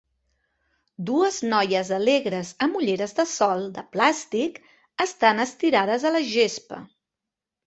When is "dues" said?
1.09-1.35